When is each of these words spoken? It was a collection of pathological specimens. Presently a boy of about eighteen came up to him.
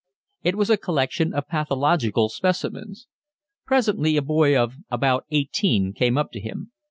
It 0.41 0.55
was 0.55 0.71
a 0.71 0.77
collection 0.77 1.31
of 1.31 1.47
pathological 1.47 2.27
specimens. 2.29 3.05
Presently 3.67 4.17
a 4.17 4.23
boy 4.23 4.57
of 4.57 4.77
about 4.89 5.27
eighteen 5.29 5.93
came 5.93 6.17
up 6.17 6.31
to 6.31 6.39
him. 6.39 6.71